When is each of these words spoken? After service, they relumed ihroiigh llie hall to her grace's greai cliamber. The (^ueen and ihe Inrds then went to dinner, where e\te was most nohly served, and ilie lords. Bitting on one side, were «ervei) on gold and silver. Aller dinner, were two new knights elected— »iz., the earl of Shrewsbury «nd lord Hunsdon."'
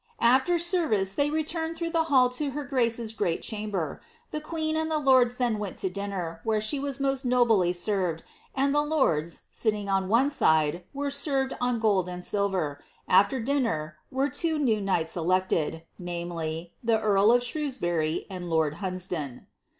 After 0.19 0.57
service, 0.57 1.13
they 1.13 1.29
relumed 1.29 1.75
ihroiigh 1.77 1.91
llie 1.91 2.05
hall 2.05 2.29
to 2.29 2.49
her 2.57 2.63
grace's 2.63 3.13
greai 3.13 3.37
cliamber. 3.39 3.99
The 4.31 4.41
(^ueen 4.41 4.73
and 4.73 4.91
ihe 4.91 4.97
Inrds 4.99 5.37
then 5.37 5.59
went 5.59 5.77
to 5.77 5.91
dinner, 5.91 6.41
where 6.43 6.57
e\te 6.57 6.79
was 6.79 6.99
most 6.99 7.23
nohly 7.23 7.71
served, 7.75 8.23
and 8.55 8.73
ilie 8.73 8.89
lords. 8.89 9.41
Bitting 9.51 9.89
on 9.89 10.09
one 10.09 10.31
side, 10.31 10.85
were 10.91 11.09
«ervei) 11.11 11.55
on 11.61 11.77
gold 11.79 12.09
and 12.09 12.25
silver. 12.25 12.81
Aller 13.07 13.41
dinner, 13.41 13.97
were 14.09 14.27
two 14.27 14.57
new 14.57 14.81
knights 14.81 15.15
elected— 15.15 15.83
»iz., 16.03 16.67
the 16.83 16.99
earl 16.99 17.31
of 17.31 17.43
Shrewsbury 17.43 18.25
«nd 18.33 18.45
lord 18.45 18.77
Hunsdon."' 18.77 19.45